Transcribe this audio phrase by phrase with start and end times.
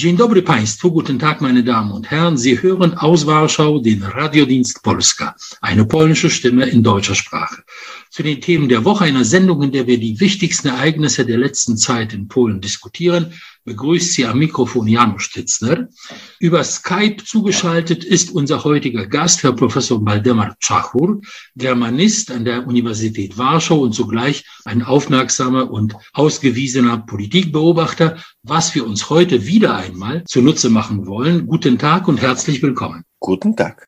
[0.00, 2.38] Dzień dobry Państwu, guten Tag meine Damen und Herren.
[2.38, 7.62] Sie hören aus Warschau den Radiodienst Polska, eine polnische Stimme in deutscher Sprache.
[8.10, 11.76] Zu den Themen der Woche, einer Sendung, in der wir die wichtigsten Ereignisse der letzten
[11.76, 13.34] Zeit in Polen diskutieren,
[13.64, 15.88] begrüßt Sie am Mikrofon Janusz Titzner.
[16.40, 21.20] Über Skype zugeschaltet ist unser heutiger Gast, Herr Professor Waldemar Czachur,
[21.54, 29.08] Germanist an der Universität Warschau und zugleich ein aufmerksamer und ausgewiesener Politikbeobachter, was wir uns
[29.08, 31.46] heute wieder einmal zunutze machen wollen.
[31.46, 33.04] Guten Tag und herzlich willkommen.
[33.20, 33.86] Guten Tag.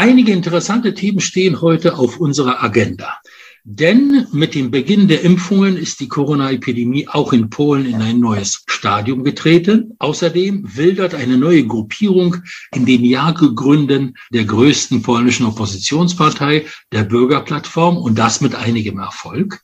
[0.00, 3.18] Einige interessante Themen stehen heute auf unserer Agenda.
[3.64, 8.62] Denn mit dem Beginn der Impfungen ist die Corona-Epidemie auch in Polen in ein neues
[8.68, 9.96] Stadium getreten.
[9.98, 12.36] Außerdem wildert eine neue Gruppierung
[12.72, 19.60] in den Jagdgründen der größten polnischen Oppositionspartei, der Bürgerplattform, und das mit einigem Erfolg.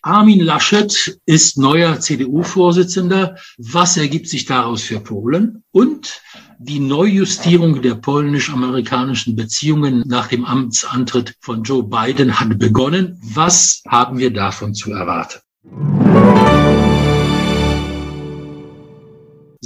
[0.00, 3.36] Armin Laschet ist neuer CDU-Vorsitzender.
[3.58, 5.62] Was ergibt sich daraus für Polen?
[5.72, 6.22] Und
[6.58, 13.18] die Neujustierung der polnisch-amerikanischen Beziehungen nach dem Amtsantritt von Joe Biden hat begonnen.
[13.22, 15.40] Was haben wir davon zu erwarten?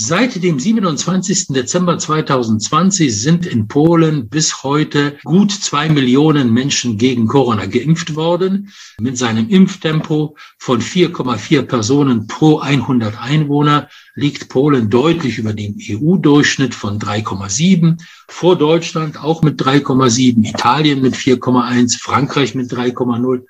[0.00, 1.48] Seit dem 27.
[1.48, 8.72] Dezember 2020 sind in Polen bis heute gut zwei Millionen Menschen gegen Corona geimpft worden.
[9.00, 16.76] Mit seinem Impftempo von 4,4 Personen pro 100 Einwohner liegt Polen deutlich über dem EU-Durchschnitt
[16.76, 18.00] von 3,7.
[18.28, 23.46] Vor Deutschland auch mit 3,7, Italien mit 4,1, Frankreich mit 3,0.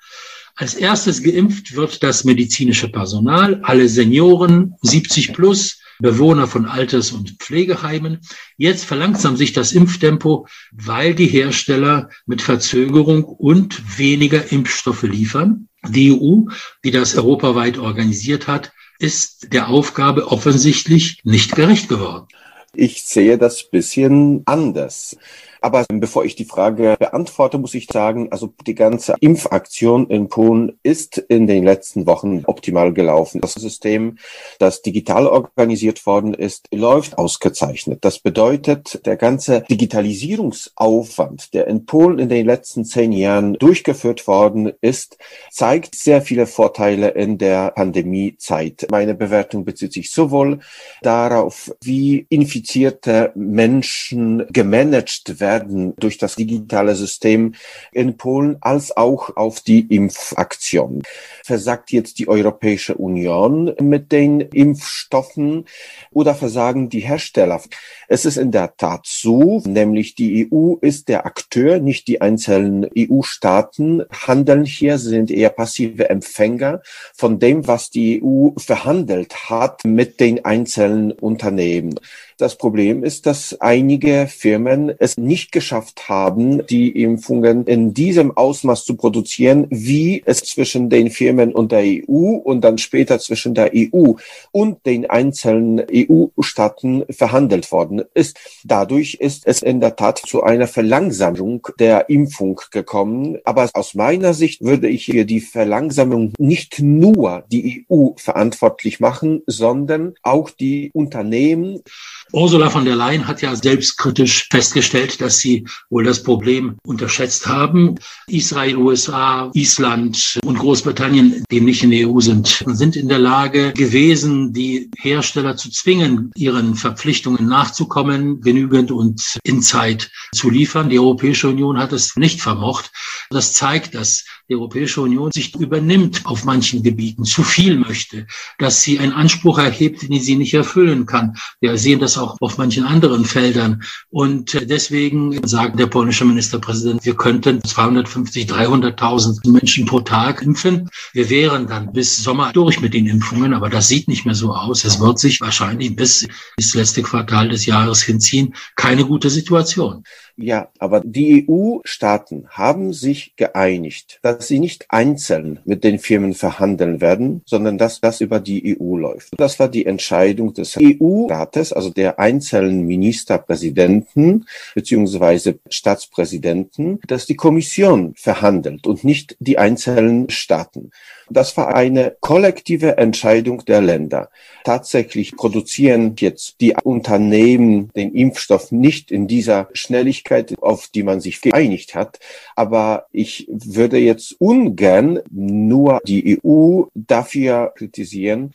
[0.55, 7.31] Als erstes geimpft wird das medizinische Personal, alle Senioren 70 plus, Bewohner von Alters- und
[7.39, 8.19] Pflegeheimen.
[8.57, 15.67] Jetzt verlangsamt sich das Impftempo, weil die Hersteller mit Verzögerung und weniger Impfstoffe liefern.
[15.87, 16.51] Die EU,
[16.83, 22.27] die das europaweit organisiert hat, ist der Aufgabe offensichtlich nicht gerecht geworden.
[22.73, 25.17] Ich sehe das bisschen anders.
[25.61, 30.79] Aber bevor ich die Frage beantworte, muss ich sagen, also die ganze Impfaktion in Polen
[30.83, 33.41] ist in den letzten Wochen optimal gelaufen.
[33.41, 34.17] Das System,
[34.59, 37.99] das digital organisiert worden ist, läuft ausgezeichnet.
[38.05, 44.71] Das bedeutet, der ganze Digitalisierungsaufwand, der in Polen in den letzten zehn Jahren durchgeführt worden
[44.81, 45.17] ist,
[45.51, 48.87] zeigt sehr viele Vorteile in der Pandemiezeit.
[48.91, 50.59] Meine Bewertung bezieht sich sowohl
[51.01, 57.55] darauf, wie infizierte Menschen gemanagt werden, werden durch das digitale System
[57.91, 61.01] in Polen als auch auf die Impfaktion.
[61.43, 65.65] Versagt jetzt die Europäische Union mit den Impfstoffen
[66.11, 67.61] oder versagen die Hersteller?
[68.07, 72.87] Es ist in der Tat so, nämlich die EU ist der Akteur, nicht die einzelnen
[72.95, 76.81] EU-Staaten handeln hier, sind eher passive Empfänger
[77.15, 81.95] von dem, was die EU verhandelt hat mit den einzelnen Unternehmen.
[82.39, 88.85] Das Problem ist, dass einige Firmen es nicht geschafft haben, die Impfungen in diesem Ausmaß
[88.85, 93.71] zu produzieren, wie es zwischen den Firmen und der EU und dann später zwischen der
[93.75, 94.13] EU
[94.53, 98.39] und den einzelnen EU-Staaten verhandelt worden ist.
[98.63, 103.39] Dadurch ist es in der Tat zu einer Verlangsamung der Impfung gekommen.
[103.43, 109.41] Aber aus meiner Sicht würde ich hier die Verlangsamung nicht nur die EU verantwortlich machen,
[109.45, 111.81] sondern auch die Unternehmen.
[112.31, 117.95] Ursula von der Leyen hat ja selbstkritisch festgestellt, dass sie wohl das Problem unterschätzt haben.
[118.27, 123.73] Israel, USA, Island und Großbritannien, die nicht in der EU sind, sind in der Lage
[123.73, 130.89] gewesen, die Hersteller zu zwingen, ihren Verpflichtungen nachzukommen, genügend und in Zeit zu liefern.
[130.89, 132.91] Die Europäische Union hat es nicht vermocht.
[133.29, 138.25] Das zeigt, dass die Europäische Union sich übernimmt auf manchen Gebieten, zu viel möchte,
[138.57, 141.35] dass sie einen Anspruch erhebt, den sie nicht erfüllen kann.
[141.61, 143.83] Wir sehen das auch auf manchen anderen Feldern.
[144.09, 150.89] Und äh, deswegen sagt der polnische Ministerpräsident, wir könnten 250, 300.000 Menschen pro Tag impfen.
[151.13, 154.53] Wir wären dann bis Sommer durch mit den Impfungen, aber das sieht nicht mehr so
[154.53, 154.83] aus.
[154.83, 156.27] Es wird sich wahrscheinlich bis
[156.57, 158.55] das letzte Quartal des Jahres hinziehen.
[158.75, 160.03] Keine gute Situation.
[160.41, 167.01] Ja, aber die EU-Staaten haben sich geeinigt, dass sie nicht einzeln mit den Firmen verhandeln
[167.01, 169.33] werden, sondern dass das über die EU läuft.
[169.37, 174.45] Das war die Entscheidung des EU-Rates, also der einzelnen Ministerpräsidenten
[174.75, 180.91] beziehungsweise Staatspräsidenten, dass die Kommission verhandelt und nicht die einzelnen Staaten.
[181.29, 184.29] Das war eine kollektive Entscheidung der Länder.
[184.63, 191.41] Tatsächlich produzieren jetzt die Unternehmen den Impfstoff nicht in dieser Schnelligkeit, auf die man sich
[191.41, 192.19] geeinigt hat.
[192.55, 198.51] Aber ich würde jetzt ungern nur die EU dafür kritisieren.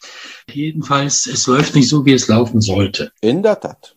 [0.50, 3.12] Jedenfalls, es läuft nicht so, wie es laufen sollte.
[3.20, 3.96] In der Tat.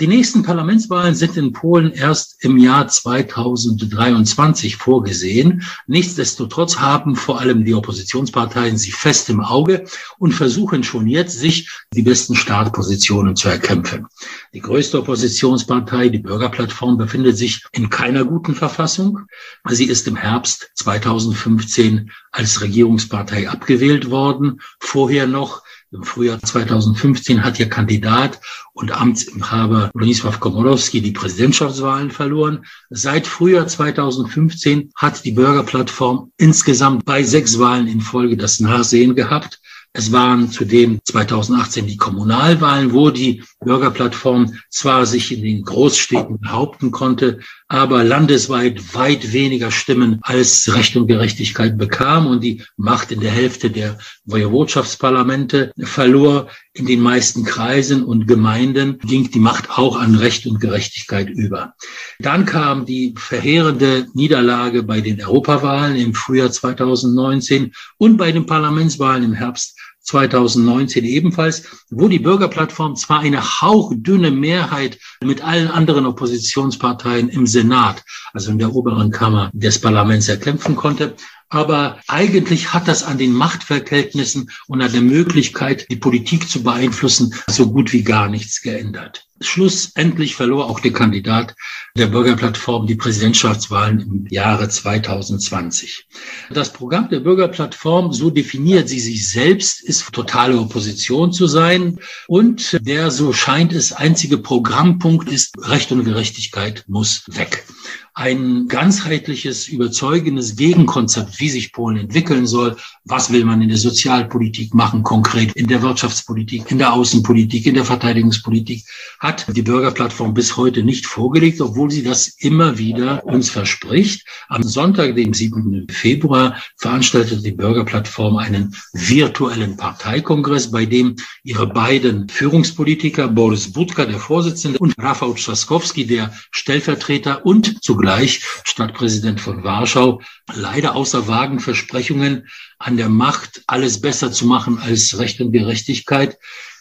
[0.00, 5.64] Die nächsten Parlamentswahlen sind in Polen erst im Jahr 2023 vorgesehen.
[5.86, 9.84] Nichtsdestotrotz haben vor allem die Oppositionsparteien sie fest im Auge
[10.18, 14.06] und versuchen schon jetzt, sich die besten Startpositionen zu erkämpfen.
[14.54, 19.20] Die größte Oppositionspartei, die Bürgerplattform, befindet sich in keiner guten Verfassung.
[19.68, 24.62] Sie ist im Herbst 2015 als Regierungspartei abgewählt worden.
[24.80, 25.62] Vorher noch
[25.92, 28.40] im Frühjahr 2015 hat ihr Kandidat
[28.72, 32.64] und Amtsinhaber Bronisław Komorowski die Präsidentschaftswahlen verloren.
[32.88, 39.60] Seit Frühjahr 2015 hat die Bürgerplattform insgesamt bei sechs Wahlen in Folge das Nachsehen gehabt.
[39.94, 46.90] Es waren zudem 2018 die Kommunalwahlen, wo die Bürgerplattform zwar sich in den Großstädten behaupten
[46.92, 53.20] konnte, aber landesweit weit weniger Stimmen als Recht und Gerechtigkeit bekam und die Macht in
[53.20, 56.48] der Hälfte der Woiwodschaftsparlamente verlor.
[56.74, 61.74] In den meisten Kreisen und Gemeinden ging die Macht auch an Recht und Gerechtigkeit über.
[62.18, 69.24] Dann kam die verheerende Niederlage bei den Europawahlen im Frühjahr 2019 und bei den Parlamentswahlen
[69.24, 77.28] im Herbst 2019 ebenfalls, wo die Bürgerplattform zwar eine hauchdünne Mehrheit mit allen anderen Oppositionsparteien
[77.28, 78.02] im Senat,
[78.32, 81.14] also in der oberen Kammer des Parlaments erkämpfen konnte,
[81.52, 87.34] aber eigentlich hat das an den Machtverhältnissen und an der Möglichkeit, die Politik zu beeinflussen,
[87.46, 89.26] so gut wie gar nichts geändert.
[89.42, 91.54] Schlussendlich verlor auch der Kandidat
[91.94, 96.06] der Bürgerplattform die Präsidentschaftswahlen im Jahre 2020.
[96.50, 102.78] Das Programm der Bürgerplattform, so definiert sie sich selbst, ist totale Opposition zu sein und
[102.86, 107.66] der, so scheint es, einzige Programmpunkt ist, Recht und Gerechtigkeit muss weg
[108.14, 112.76] ein ganzheitliches, überzeugendes Gegenkonzept, wie sich Polen entwickeln soll.
[113.04, 117.74] Was will man in der Sozialpolitik machen, konkret in der Wirtschaftspolitik, in der Außenpolitik, in
[117.74, 118.84] der Verteidigungspolitik,
[119.18, 124.26] hat die Bürgerplattform bis heute nicht vorgelegt, obwohl sie das immer wieder uns verspricht.
[124.48, 125.86] Am Sonntag, dem 7.
[125.90, 134.18] Februar, veranstaltete die Bürgerplattform einen virtuellen Parteikongress, bei dem ihre beiden Führungspolitiker, Boris Budka, der
[134.18, 140.22] Vorsitzende, und Rafał Trzaskowski, der Stellvertreter und zugleich zugleich Stadtpräsident von Warschau,
[140.52, 142.48] leider außer vagen Versprechungen
[142.80, 146.36] an der Macht, alles besser zu machen als Recht und Gerechtigkeit,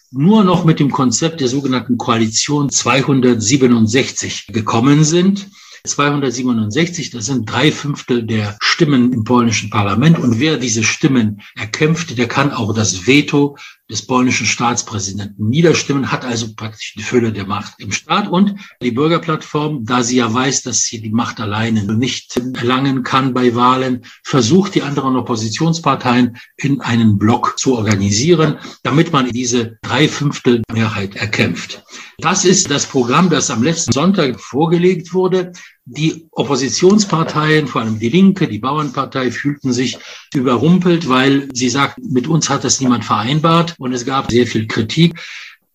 [0.09, 5.47] nur noch mit dem Konzept der sogenannten Koalition 267 gekommen sind.
[5.85, 10.17] 267, das sind drei Fünftel der Stimmen im polnischen Parlament.
[10.17, 13.57] Und wer diese Stimmen erkämpft, der kann auch das Veto
[13.91, 18.29] des polnischen Staatspräsidenten niederstimmen, hat also praktisch die Fülle der Macht im Staat.
[18.29, 23.33] Und die Bürgerplattform, da sie ja weiß, dass sie die Macht alleine nicht erlangen kann
[23.33, 30.07] bei Wahlen, versucht die anderen Oppositionsparteien in einen Block zu organisieren, damit man diese drei
[30.07, 31.83] Fünftel Mehrheit erkämpft.
[32.19, 35.51] Das ist das Programm, das am letzten Sonntag vorgelegt wurde.
[35.93, 39.97] Die Oppositionsparteien, vor allem die Linke, die Bauernpartei, fühlten sich
[40.33, 44.67] überrumpelt, weil sie sagten, mit uns hat das niemand vereinbart und es gab sehr viel
[44.67, 45.19] Kritik.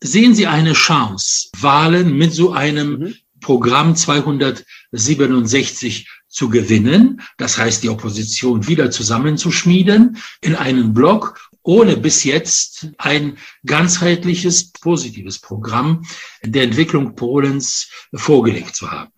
[0.02, 3.14] Sehen Sie eine Chance, Wahlen mit so einem mhm.
[3.42, 12.24] Programm 267 zu gewinnen, das heißt die Opposition wieder zusammenzuschmieden in einen Block ohne bis
[12.24, 13.36] jetzt ein
[13.66, 16.06] ganzheitliches, positives Programm
[16.42, 19.10] der Entwicklung Polens vorgelegt zu haben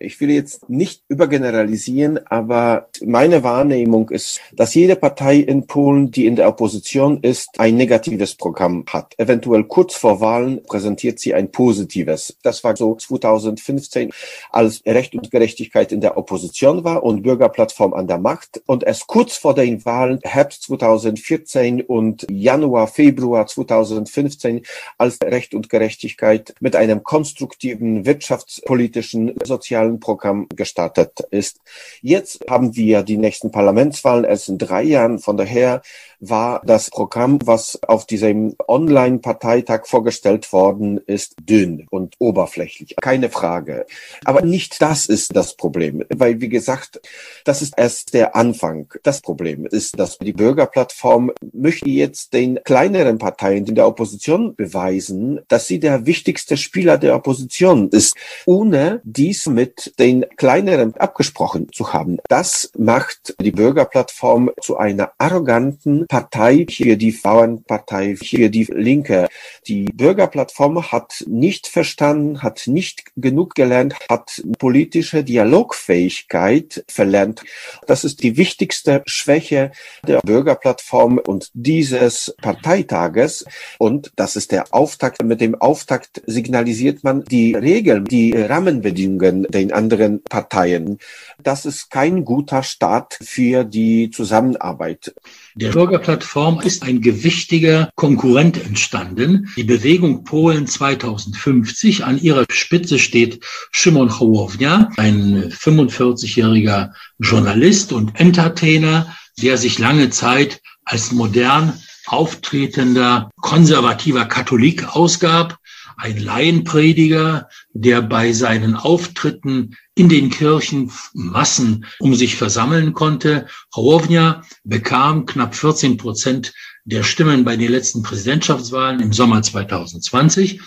[0.00, 6.26] ich will jetzt nicht übergeneralisieren, aber meine Wahrnehmung ist, dass jede Partei in Polen, die
[6.26, 9.14] in der Opposition ist, ein negatives Programm hat.
[9.18, 12.36] Eventuell kurz vor Wahlen präsentiert sie ein positives.
[12.42, 14.10] Das war so 2015,
[14.50, 18.62] als Recht und Gerechtigkeit in der Opposition war und Bürgerplattform an der Macht.
[18.66, 24.62] Und erst kurz vor den Wahlen, Herbst 2014 und Januar, Februar 2015,
[24.96, 31.60] als Recht und Gerechtigkeit mit einem konstruktiven wirtschaftspolitischen, sozialen Programm gestartet ist.
[32.02, 35.18] Jetzt haben wir die nächsten Parlamentswahlen erst in drei Jahren.
[35.18, 35.82] Von daher
[36.20, 42.96] war das Programm, was auf diesem Online-Parteitag vorgestellt worden ist, dünn und oberflächlich.
[43.00, 43.86] Keine Frage.
[44.24, 46.04] Aber nicht das ist das Problem.
[46.14, 47.00] Weil, wie gesagt,
[47.44, 48.92] das ist erst der Anfang.
[49.02, 55.40] Das Problem ist, dass die Bürgerplattform möchte jetzt den kleineren Parteien in der Opposition beweisen,
[55.48, 58.14] dass sie der wichtigste Spieler der Opposition ist,
[58.46, 62.18] ohne dies mit den kleineren abgesprochen zu haben.
[62.28, 69.28] Das macht die Bürgerplattform zu einer arroganten Partei für die Bauernpartei, für die Linke.
[69.66, 77.42] Die Bürgerplattform hat nicht verstanden, hat nicht genug gelernt, hat politische Dialogfähigkeit verlernt.
[77.86, 79.72] Das ist die wichtigste Schwäche
[80.06, 83.44] der Bürgerplattform und dieses Parteitages.
[83.78, 85.22] Und das ist der Auftakt.
[85.22, 90.98] Mit dem Auftakt signalisiert man die Regeln, die Rahmenbedingungen den anderen Parteien.
[91.42, 95.14] Das ist kein guter Start für die Zusammenarbeit.
[95.54, 99.48] Der Bürgerplattform ist ein gewichtiger Konkurrent entstanden.
[99.56, 102.04] Die Bewegung Polen 2050.
[102.04, 110.60] An ihrer Spitze steht Szymon Hołownia, ein 45-jähriger Journalist und Entertainer, der sich lange Zeit
[110.84, 111.72] als modern
[112.06, 115.58] auftretender konservativer Katholik ausgab,
[115.98, 123.46] ein Laienprediger, der bei seinen Auftritten in den Kirchen Massen um sich versammeln konnte.
[123.74, 130.60] Hołownia bekam knapp 14 Prozent der Stimmen bei den letzten Präsidentschaftswahlen im Sommer 2020.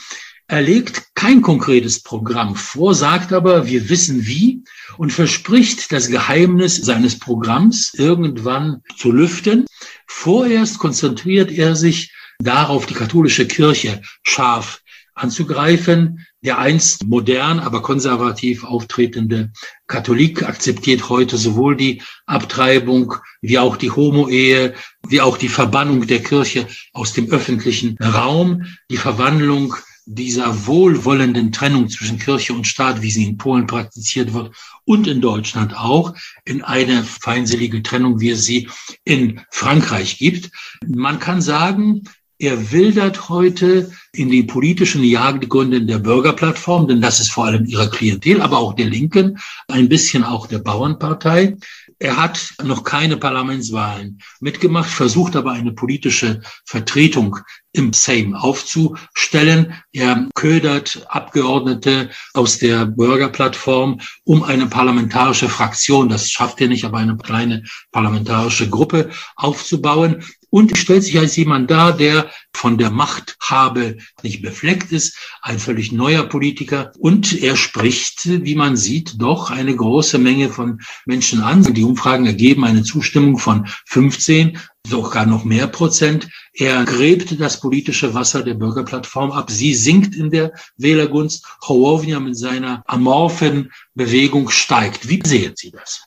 [0.48, 4.62] Er legt kein konkretes Programm vor, sagt aber, wir wissen wie
[4.98, 9.66] und verspricht, das Geheimnis seines Programms irgendwann zu lüften.
[10.08, 14.81] Vorerst konzentriert er sich darauf, die katholische Kirche scharf
[15.14, 16.26] anzugreifen.
[16.44, 19.52] Der einst modern, aber konservativ auftretende
[19.88, 24.74] Katholik akzeptiert heute sowohl die Abtreibung wie auch die Homo-Ehe,
[25.08, 29.76] wie auch die Verbannung der Kirche aus dem öffentlichen Raum, die Verwandlung
[30.06, 35.22] dieser wohlwollenden Trennung zwischen Kirche und Staat, wie sie in Polen praktiziert wird und in
[35.22, 38.70] Deutschland auch, in eine feindselige Trennung, wie es sie
[39.04, 40.52] in Frankreich gibt.
[40.86, 42.04] Man kann sagen,
[42.42, 47.90] er wildert heute in den politischen Jagdgründen der Bürgerplattform, denn das ist vor allem ihre
[47.92, 51.58] Klientel, aber auch der Linken, ein bisschen auch der Bauernpartei.
[52.00, 57.38] Er hat noch keine Parlamentswahlen mitgemacht, versucht aber eine politische Vertretung
[57.74, 59.76] im Sejm aufzustellen.
[59.94, 66.98] Er ködert Abgeordnete aus der Bürgerplattform, um eine parlamentarische Fraktion, das schafft er nicht, aber
[66.98, 73.98] eine kleine parlamentarische Gruppe aufzubauen und stellt sich als jemand dar, der von der Machthabe
[74.22, 76.92] nicht befleckt ist, ein völlig neuer Politiker.
[77.00, 81.64] Und er spricht, wie man sieht, doch eine große Menge von Menschen an.
[81.74, 86.28] Die Umfragen ergeben eine Zustimmung von 15, sogar noch mehr Prozent.
[86.54, 89.50] Er gräbt das politische Wasser der Bürgerplattform ab.
[89.50, 91.46] Sie sinkt in der Wählergunst.
[91.62, 95.08] Hołownia mit seiner amorphen Bewegung steigt.
[95.08, 96.04] Wie sehen Sie das?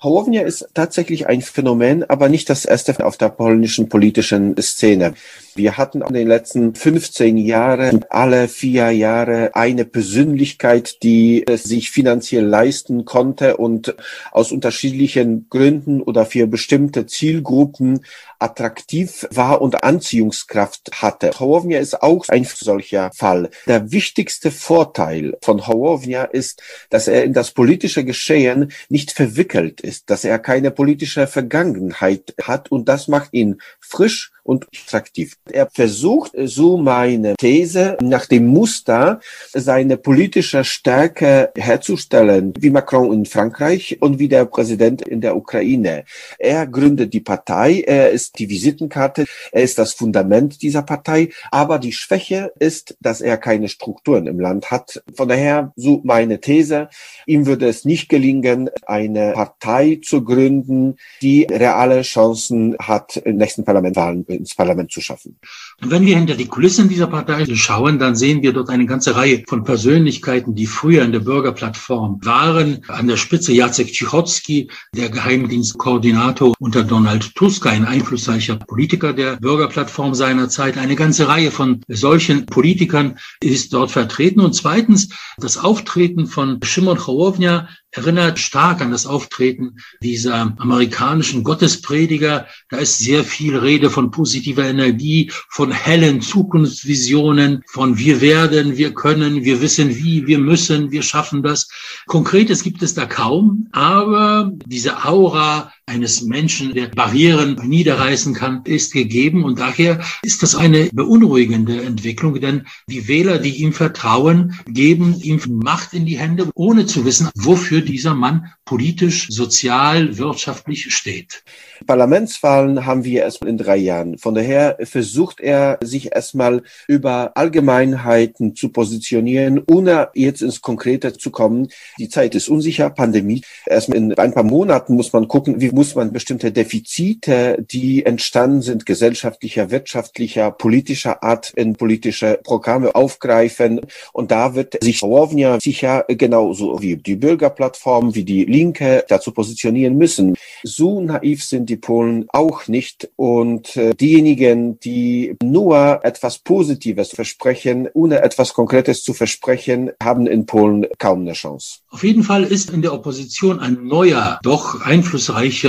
[0.00, 5.14] Hołownia ist tatsächlich ein Phänomen, aber nicht das erste auf der polnischen politischen Szene.
[5.56, 11.90] Wir hatten in den letzten 15 Jahren alle vier Jahre eine Persönlichkeit, die es sich
[11.90, 13.96] finanziell leisten konnte und
[14.30, 18.04] aus unterschiedlichen Gründen oder für bestimmte Zielgruppen
[18.38, 21.32] attraktiv war und Anziehungskraft hatte.
[21.40, 23.50] Hołownia ist auch ein solcher Fall.
[23.66, 30.10] Der wichtigste Vorteil von Hołownia ist, dass er in das politische Geschehen nicht verwickelt ist,
[30.10, 35.36] dass er keine politische Vergangenheit hat und das macht ihn frisch und attraktiv.
[35.50, 39.20] Er versucht, so meine These, nach dem Muster
[39.52, 46.04] seine politische Stärke herzustellen, wie Macron in Frankreich und wie der Präsident in der Ukraine.
[46.38, 51.78] Er gründet die Partei, er ist die Visitenkarte, er ist das Fundament dieser Partei, aber
[51.78, 55.02] die Schwäche ist, dass er keine Strukturen im Land hat.
[55.14, 56.88] Von daher, so meine These,
[57.26, 63.64] ihm würde es nicht gelingen, eine Partei zu gründen, die reale Chancen hat, in nächsten
[63.64, 65.38] Parlamentwahlen ins Parlament zu schaffen.
[65.80, 69.16] Und wenn wir hinter die Kulissen dieser Partei schauen, dann sehen wir dort eine ganze
[69.16, 72.82] Reihe von Persönlichkeiten, die früher in der Bürgerplattform waren.
[72.88, 80.14] An der Spitze Jacek Cichocki, der Geheimdienstkoordinator unter Donald Tusk, ein einflussreicher Politiker der Bürgerplattform
[80.14, 80.78] seiner Zeit.
[80.78, 84.40] Eine ganze Reihe von solchen Politikern ist dort vertreten.
[84.40, 89.67] Und zweitens das Auftreten von Shimon Hołownia, erinnert stark an das Auftreten
[90.02, 92.46] dieser amerikanischen Gottesprediger.
[92.70, 98.94] Da ist sehr viel Rede von positiver Energie, von hellen Zukunftsvisionen, von wir werden, wir
[98.94, 101.68] können, wir wissen wie, wir müssen, wir schaffen das.
[102.06, 108.92] Konkretes gibt es da kaum, aber diese Aura eines Menschen, der Barrieren niederreißen kann, ist
[108.92, 109.44] gegeben.
[109.44, 115.40] Und daher ist das eine beunruhigende Entwicklung, denn die Wähler, die ihm vertrauen, geben ihm
[115.48, 121.42] Macht in die Hände, ohne zu wissen, wofür dieser Mann politisch, sozial, wirtschaftlich steht.
[121.86, 124.18] Parlamentswahlen haben wir erstmal in drei Jahren.
[124.18, 131.30] Von daher versucht er, sich erstmal über Allgemeinheiten zu positionieren, ohne jetzt ins Konkrete zu
[131.30, 131.68] kommen.
[131.98, 133.42] Die Zeit ist unsicher, Pandemie.
[133.64, 138.62] Erstmal in ein paar Monaten muss man gucken, wie muss man bestimmte Defizite, die entstanden
[138.62, 143.82] sind, gesellschaftlicher, wirtschaftlicher, politischer Art in politische Programme aufgreifen.
[144.12, 149.96] Und da wird sich Hołownia sicher genauso wie die Bürgerplattform, wie die Linke dazu positionieren
[149.96, 150.34] müssen.
[150.64, 153.10] So naiv sind die Polen auch nicht.
[153.14, 160.44] Und äh, diejenigen, die nur etwas Positives versprechen, ohne etwas Konkretes zu versprechen, haben in
[160.44, 161.78] Polen kaum eine Chance.
[161.90, 165.67] Auf jeden Fall ist in der Opposition ein neuer, doch einflussreicher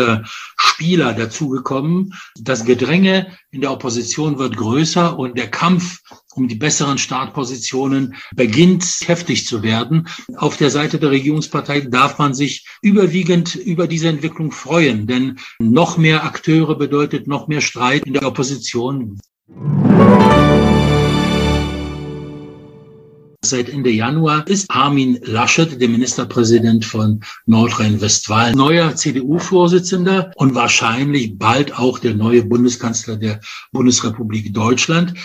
[0.56, 2.14] Spieler dazugekommen.
[2.40, 6.00] Das Gedränge in der Opposition wird größer und der Kampf
[6.36, 10.08] um die besseren Startpositionen beginnt heftig zu werden.
[10.38, 15.98] Auf der Seite der Regierungspartei darf man sich überwiegend über diese Entwicklung freuen, denn noch
[15.98, 19.20] mehr Akteure bedeutet noch mehr Streit in der Opposition.
[23.50, 31.76] Seit Ende Januar ist Armin Laschet, der Ministerpräsident von Nordrhein-Westfalen, neuer CDU-Vorsitzender und wahrscheinlich bald
[31.76, 33.40] auch der neue Bundeskanzler der
[33.72, 35.16] Bundesrepublik Deutschland.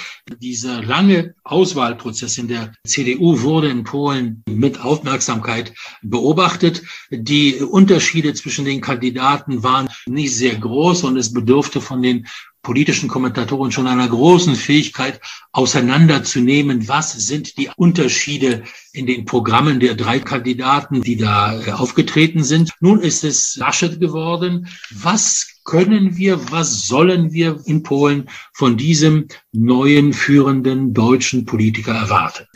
[0.41, 6.83] Dieser lange Auswahlprozess in der CDU wurde in Polen mit Aufmerksamkeit beobachtet.
[7.11, 12.27] Die Unterschiede zwischen den Kandidaten waren nicht sehr groß und es bedurfte von den
[12.65, 15.21] politischen Kommentatoren schon einer großen Fähigkeit
[15.53, 22.43] auseinanderzunehmen, was sind die Unterschiede in den Programmen der drei Kandidaten, die da äh, aufgetreten
[22.43, 22.73] sind.
[22.81, 24.67] Nun ist es Laschet geworden.
[24.91, 32.47] Was können wir, was sollen wir in Polen von diesem neuen führenden deutschen Politiker erwarten?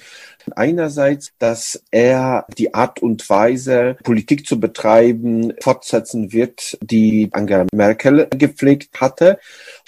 [0.56, 8.28] Einerseits, dass er die Art und Weise, Politik zu betreiben, fortsetzen wird, die Angela Merkel
[8.30, 9.38] gepflegt hatte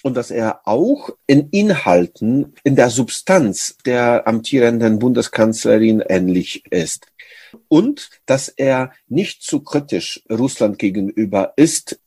[0.03, 7.07] und dass er auch in Inhalten, in der Substanz der amtierenden Bundeskanzlerin ähnlich ist.
[7.69, 12.01] Und dass er nicht zu kritisch Russland gegenüber ist.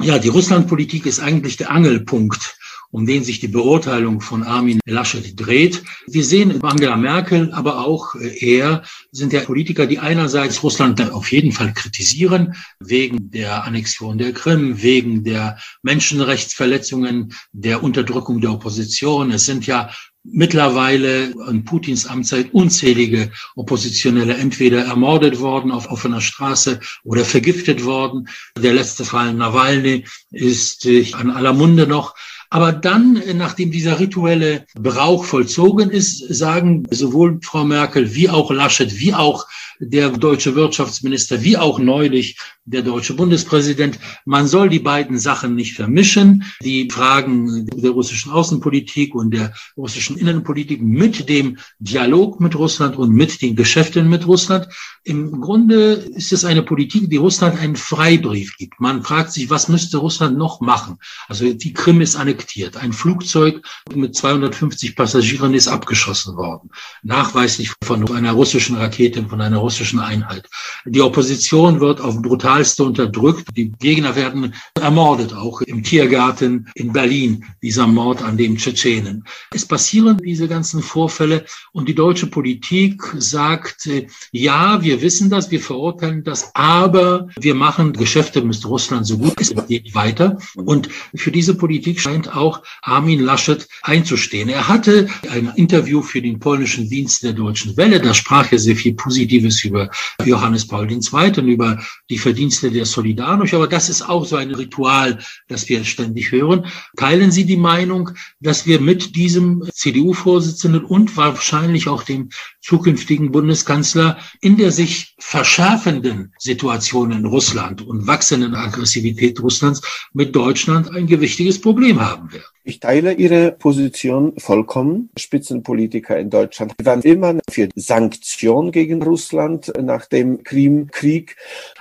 [0.00, 2.57] Ja, die Russlandpolitik ist eigentlich der Angelpunkt
[2.90, 5.82] um den sich die Beurteilung von Armin Laschet dreht.
[6.06, 11.52] Wir sehen Angela Merkel, aber auch er sind ja Politiker, die einerseits Russland auf jeden
[11.52, 19.30] Fall kritisieren, wegen der Annexion der Krim, wegen der Menschenrechtsverletzungen, der Unterdrückung der Opposition.
[19.32, 19.90] Es sind ja
[20.24, 28.28] mittlerweile in Putins Amtszeit unzählige Oppositionelle entweder ermordet worden auf offener Straße oder vergiftet worden.
[28.56, 32.14] Der letzte Fall Nawalny ist an aller Munde noch.
[32.50, 38.98] Aber dann, nachdem dieser rituelle Brauch vollzogen ist, sagen sowohl Frau Merkel wie auch Laschet,
[38.98, 39.46] wie auch
[39.80, 42.38] der deutsche Wirtschaftsminister, wie auch neulich
[42.70, 46.44] der deutsche Bundespräsident, man soll die beiden Sachen nicht vermischen.
[46.62, 53.12] Die Fragen der russischen Außenpolitik und der russischen Innenpolitik mit dem Dialog mit Russland und
[53.12, 54.68] mit den Geschäften mit Russland.
[55.04, 58.78] Im Grunde ist es eine Politik, die Russland einen Freibrief gibt.
[58.80, 60.98] Man fragt sich, was müsste Russland noch machen?
[61.28, 62.76] Also die Krim ist annektiert.
[62.76, 66.70] Ein Flugzeug mit 250 Passagieren ist abgeschossen worden.
[67.02, 70.48] Nachweislich von einer russischen Rakete, von einer russischen Einheit.
[70.84, 72.20] Die Opposition wird auf
[72.58, 73.48] brutalste unterdrückt.
[73.56, 79.24] Die Gegner werden ermordet, auch im Tiergarten in Berlin, dieser Mord an dem Tschetschenen.
[79.54, 85.50] Es passieren diese ganzen Vorfälle und die deutsche Politik sagt, äh, ja, wir wissen das,
[85.50, 90.38] wir verurteilen das, aber wir machen Geschäfte mit Russland so gut es geht weiter.
[90.56, 94.48] Und für diese Politik scheint auch Armin Laschet einzustehen.
[94.48, 98.76] Er hatte ein Interview für den polnischen Dienst der Deutschen Welle, da sprach er sehr
[98.76, 99.90] viel Positives über
[100.24, 100.98] Johannes Paul II.
[101.38, 101.78] und über
[102.10, 103.54] die Verdienste der Solidarność.
[103.54, 106.66] Aber das ist auch so ein Ritual, das wir ständig hören.
[106.96, 112.30] Teilen Sie die Meinung, dass wir mit diesem CDU-Vorsitzenden und wahrscheinlich auch dem
[112.60, 119.82] zukünftigen Bundeskanzler in der sich verschärfenden Situation in Russland und wachsenden Aggressivität Russlands
[120.12, 122.44] mit Deutschland ein gewichtiges Problem haben werden?
[122.64, 125.08] Ich teile Ihre Position vollkommen.
[125.16, 131.36] Spitzenpolitiker in Deutschland waren immer für Sanktionen gegen Russland nach dem Krimkrieg.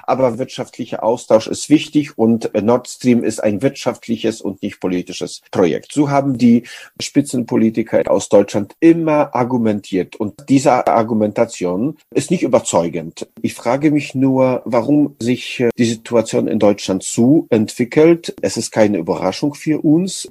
[0.08, 5.92] Aber wirtschaftlicher Austausch ist wichtig und Nord Stream ist ein wirtschaftliches und nicht politisches Projekt.
[5.92, 6.64] So haben die
[7.00, 10.16] Spitzenpolitiker aus Deutschland immer argumentiert.
[10.16, 13.28] Und diese Argumentation ist nicht überzeugend.
[13.42, 18.34] Ich frage mich nur, warum sich die Situation in Deutschland so entwickelt.
[18.42, 20.28] Es ist keine Überraschung für uns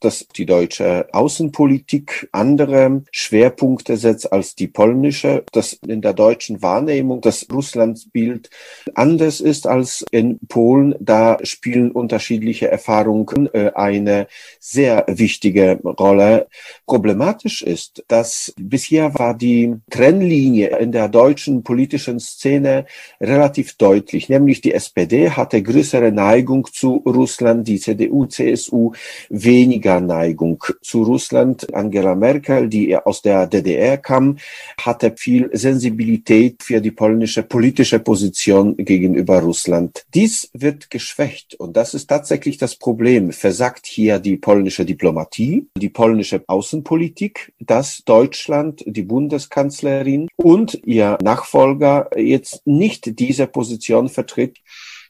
[0.00, 7.20] dass die deutsche Außenpolitik andere Schwerpunkte setzt als die polnische, dass in der deutschen Wahrnehmung
[7.20, 8.50] das Russlandsbild
[8.94, 10.94] andere anders ist als in Polen.
[10.98, 14.26] Da spielen unterschiedliche Erfahrungen äh, eine
[14.58, 16.46] sehr wichtige Rolle.
[16.86, 22.86] Problematisch ist, dass bisher war die Trennlinie in der deutschen politischen Szene
[23.20, 28.92] relativ deutlich, nämlich die SPD hatte größere Neigung zu Russland, die CDU, CSU
[29.28, 31.72] weniger Neigung zu Russland.
[31.74, 34.38] Angela Merkel, die aus der DDR kam,
[34.78, 38.76] hatte viel Sensibilität für die polnische politische Position
[39.10, 40.04] gegenüber Russland.
[40.14, 43.32] Dies wird geschwächt und das ist tatsächlich das Problem.
[43.32, 52.08] Versagt hier die polnische Diplomatie, die polnische Außenpolitik, dass Deutschland, die Bundeskanzlerin und ihr Nachfolger
[52.16, 54.58] jetzt nicht diese Position vertritt.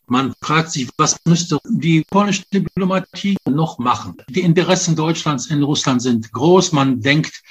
[0.06, 4.16] Man fragt sich, was müsste die polnische Diplomatie noch machen?
[4.28, 6.72] Die Interessen Deutschlands in Russland sind groß.
[6.72, 7.42] Man denkt,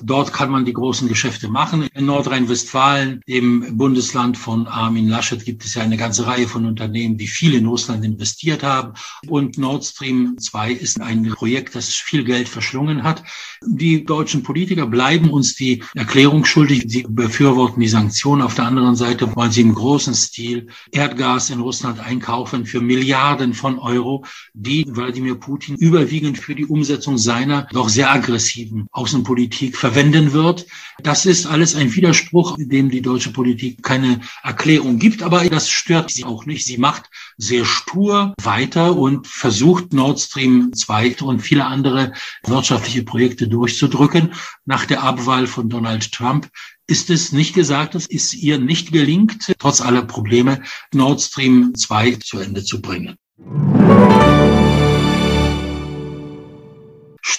[0.00, 1.88] Dort kann man die großen Geschäfte machen.
[1.92, 7.18] In Nordrhein-Westfalen, dem Bundesland von Armin Laschet, gibt es ja eine ganze Reihe von Unternehmen,
[7.18, 8.94] die viel in Russland investiert haben.
[9.26, 13.24] Und Nord Stream 2 ist ein Projekt, das viel Geld verschlungen hat.
[13.66, 16.84] Die deutschen Politiker bleiben uns die Erklärung schuldig.
[16.86, 18.42] Sie befürworten die Sanktionen.
[18.42, 23.52] Auf der anderen Seite wollen sie im großen Stil Erdgas in Russland einkaufen für Milliarden
[23.52, 30.32] von Euro, die Wladimir Putin überwiegend für die Umsetzung seiner doch sehr aggressiven Außenpolitik verwenden
[30.32, 30.66] wird.
[31.02, 36.10] Das ist alles ein Widerspruch, dem die deutsche Politik keine Erklärung gibt, aber das stört
[36.10, 36.66] sie auch nicht.
[36.66, 37.04] Sie macht
[37.38, 42.12] sehr stur weiter und versucht Nord Stream 2 und viele andere
[42.44, 44.34] wirtschaftliche Projekte durchzudrücken.
[44.66, 46.50] Nach der Abwahl von Donald Trump
[46.86, 52.16] ist es nicht gesagt, dass es ihr nicht gelingt, trotz aller Probleme Nord Stream 2
[52.16, 53.16] zu Ende zu bringen.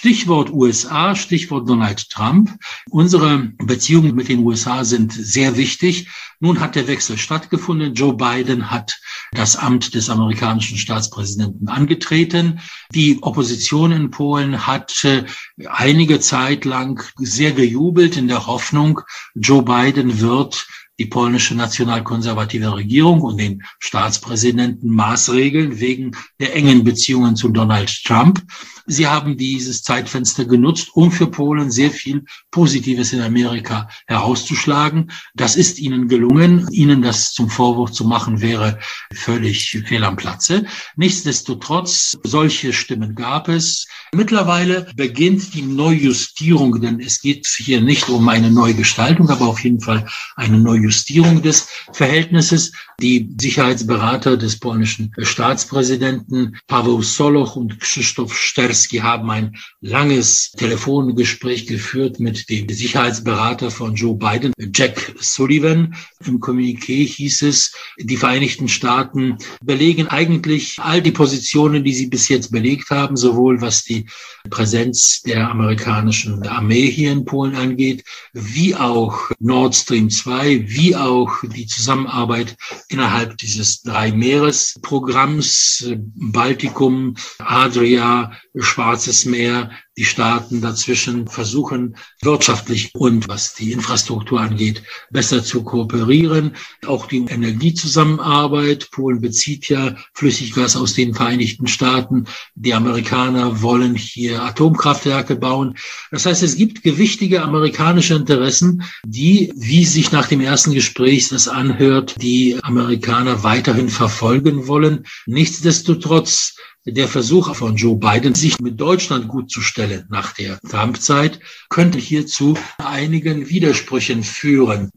[0.00, 2.58] Stichwort USA, Stichwort Donald Trump.
[2.88, 6.08] Unsere Beziehungen mit den USA sind sehr wichtig.
[6.38, 7.92] Nun hat der Wechsel stattgefunden.
[7.92, 8.98] Joe Biden hat
[9.32, 12.60] das Amt des amerikanischen Staatspräsidenten angetreten.
[12.94, 15.24] Die Opposition in Polen hat äh,
[15.68, 19.02] einige Zeit lang sehr gejubelt in der Hoffnung,
[19.34, 20.66] Joe Biden wird
[21.00, 28.42] die polnische nationalkonservative Regierung und den Staatspräsidenten maßregeln wegen der engen Beziehungen zu Donald Trump.
[28.86, 35.10] Sie haben dieses Zeitfenster genutzt, um für Polen sehr viel Positives in Amerika herauszuschlagen.
[35.34, 36.68] Das ist ihnen gelungen.
[36.70, 38.78] Ihnen das zum Vorwurf zu machen, wäre
[39.14, 40.66] völlig fehl am Platze.
[40.96, 43.86] Nichtsdestotrotz, solche Stimmen gab es.
[44.12, 49.80] Mittlerweile beginnt die Neujustierung, denn es geht hier nicht um eine Neugestaltung, aber auf jeden
[49.80, 52.72] Fall eine Neujustierung des Verhältnisses.
[53.00, 62.20] Die Sicherheitsberater des polnischen Staatspräsidenten Paweł Soloch und Krzysztof Sterski haben ein langes Telefongespräch geführt
[62.20, 65.94] mit dem Sicherheitsberater von Joe Biden, Jack Sullivan.
[66.26, 72.28] Im Kommuniqué hieß es, die Vereinigten Staaten belegen eigentlich all die Positionen, die sie bis
[72.28, 74.06] jetzt belegt haben, sowohl was die
[74.50, 81.42] Präsenz der amerikanischen Armee hier in Polen angeht, wie auch Nord Stream 2, wie auch
[81.42, 82.56] die Zusammenarbeit
[82.88, 93.72] innerhalb dieses Drei-Meeres-Programms, Baltikum, Adria, Schwarzes Meer, die Staaten dazwischen versuchen, wirtschaftlich und was die
[93.72, 96.56] Infrastruktur angeht, besser zu kooperieren.
[96.86, 98.90] Auch die Energiezusammenarbeit.
[98.92, 102.24] Polen bezieht ja Flüssiggas aus den Vereinigten Staaten.
[102.54, 105.76] Die Amerikaner wollen hier Atomkraftwerke bauen.
[106.10, 111.46] Das heißt, es gibt gewichtige amerikanische Interessen, die, wie sich nach dem ersten Gespräch das
[111.46, 115.04] anhört, die Amerikaner weiterhin verfolgen wollen.
[115.26, 116.54] Nichtsdestotrotz
[116.86, 121.98] der Versuch von Joe Biden, sich mit Deutschland gut zu stellen nach der Trump-Zeit, könnte
[121.98, 124.90] hier zu einigen Widersprüchen führen.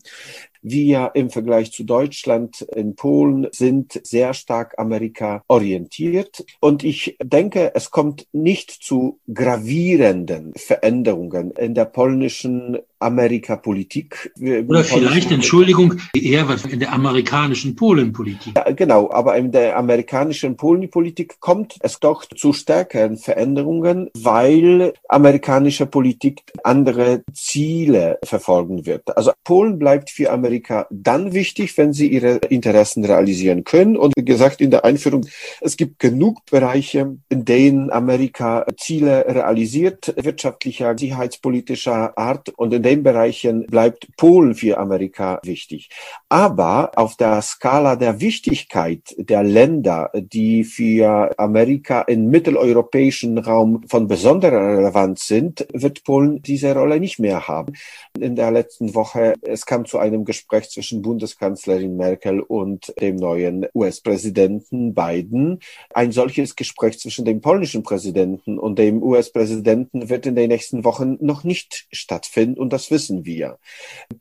[0.65, 6.45] Wir im Vergleich zu Deutschland in Polen sind sehr stark Amerika orientiert.
[6.61, 14.33] Und ich denke, es kommt nicht zu gravierenden Veränderungen in der polnischen Amerikapolitik.
[14.67, 18.53] Oder vielleicht, Entschuldigung, eher in der amerikanischen Polenpolitik.
[18.55, 25.85] Ja, genau, aber in der amerikanischen Polenpolitik kommt es doch zu stärkeren Veränderungen, weil amerikanische
[25.85, 29.15] Politik andere Ziele verfolgen wird.
[29.17, 33.97] Also Polen bleibt für Amerika dann wichtig, wenn sie ihre Interessen realisieren können.
[33.97, 35.25] Und wie gesagt, in der Einführung,
[35.61, 42.92] es gibt genug Bereiche, in denen Amerika Ziele realisiert, wirtschaftlicher, sicherheitspolitischer Art und in denen
[43.01, 45.89] Bereichen bleibt Polen für Amerika wichtig.
[46.29, 54.07] Aber auf der Skala der Wichtigkeit der Länder, die für Amerika im mitteleuropäischen Raum von
[54.07, 57.73] besonderer Relevanz sind, wird Polen diese Rolle nicht mehr haben.
[58.19, 63.65] In der letzten Woche, es kam zu einem Gespräch zwischen Bundeskanzlerin Merkel und dem neuen
[63.73, 65.59] US-Präsidenten Biden.
[65.93, 71.17] Ein solches Gespräch zwischen dem polnischen Präsidenten und dem US-Präsidenten wird in den nächsten Wochen
[71.21, 73.57] noch nicht stattfinden und das wissen wir.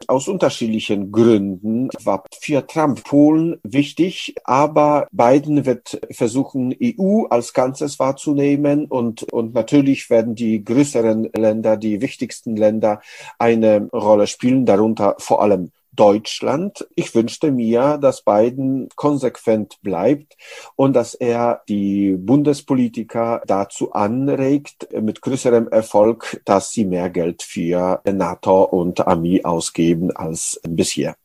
[0.07, 7.99] Aus unterschiedlichen Gründen war für Trump Polen wichtig, aber Biden wird versuchen, EU als Ganzes
[7.99, 13.01] wahrzunehmen und, und natürlich werden die größeren Länder, die wichtigsten Länder
[13.39, 16.87] eine Rolle spielen, darunter vor allem Deutschland.
[16.95, 20.37] Ich wünschte mir, dass Biden konsequent bleibt
[20.77, 28.01] und dass er die Bundespolitiker dazu anregt, mit größerem Erfolg, dass sie mehr Geld für
[28.05, 31.17] NATO und Armee ausgeben als bisher.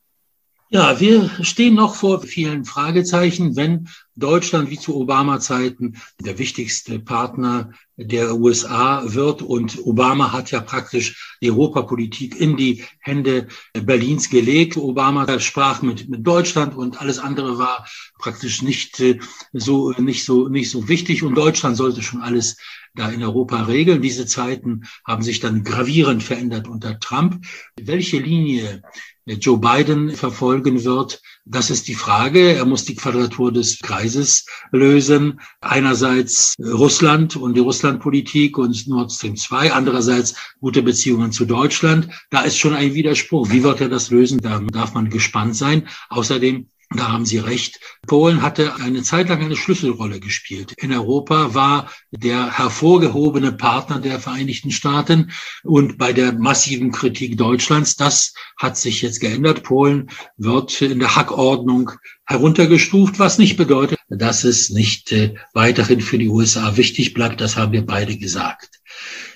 [0.70, 7.72] Ja, wir stehen noch vor vielen Fragezeichen, wenn Deutschland wie zu Obama-Zeiten der wichtigste Partner
[7.96, 9.42] der USA wird.
[9.42, 14.76] Und Obama hat ja praktisch die Europapolitik in die Hände Berlins gelegt.
[14.76, 19.20] Obama sprach mit, mit Deutschland und alles andere war praktisch nicht äh,
[19.54, 21.24] so, nicht so, nicht so wichtig.
[21.24, 22.58] Und Deutschland sollte schon alles
[22.96, 24.02] da in Europa regeln.
[24.02, 27.46] Diese Zeiten haben sich dann gravierend verändert unter Trump.
[27.80, 28.82] Welche Linie
[29.26, 32.54] Joe Biden verfolgen wird, das ist die Frage.
[32.54, 34.07] Er muss die Quadratur des Kreises
[34.72, 35.40] lösen.
[35.62, 42.10] Einerseits Russland und die Russlandpolitik und Nord Stream 2, andererseits gute Beziehungen zu Deutschland.
[42.30, 43.50] Da ist schon ein Widerspruch.
[43.50, 44.40] Wie wird er das lösen?
[44.40, 45.88] Da darf man gespannt sein.
[46.10, 47.80] Außerdem da haben Sie recht.
[48.08, 50.74] Polen hatte eine Zeit lang eine Schlüsselrolle gespielt.
[50.78, 55.32] In Europa war der hervorgehobene Partner der Vereinigten Staaten
[55.64, 59.64] und bei der massiven Kritik Deutschlands, das hat sich jetzt geändert.
[59.64, 61.92] Polen wird in der Hackordnung
[62.26, 67.42] heruntergestuft, was nicht bedeutet, dass es nicht äh, weiterhin für die USA wichtig bleibt.
[67.42, 68.77] Das haben wir beide gesagt.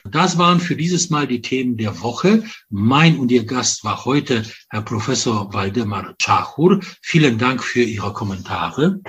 [0.06, 2.44] Das waren für dieses Mal die Themen der Woche.
[2.70, 6.80] Mein und Ihr Gast war heute Herr Professor Waldemar Czachur.
[7.02, 9.00] Vielen Dank für Ihre Kommentare.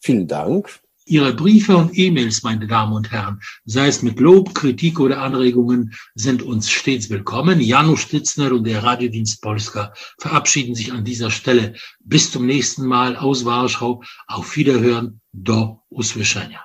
[0.00, 0.80] Vielen Dank.
[1.08, 5.94] Ihre Briefe und E-Mails, meine Damen und Herren, sei es mit Lob, Kritik oder Anregungen,
[6.14, 7.62] sind uns stets willkommen.
[7.62, 11.74] Janusz Stitzner und der Radiodienst Polska verabschieden sich an dieser Stelle.
[12.00, 14.02] Bis zum nächsten Mal aus Warschau.
[14.26, 15.20] Auf Wiederhören.
[15.32, 16.64] Do usłyszenia.